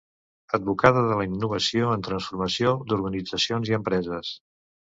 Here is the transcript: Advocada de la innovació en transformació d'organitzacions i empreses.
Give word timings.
Advocada 0.57 1.03
de 1.09 1.17
la 1.19 1.27
innovació 1.27 1.91
en 1.97 2.07
transformació 2.09 2.73
d'organitzacions 2.89 3.73
i 3.73 3.79
empreses. 3.83 4.35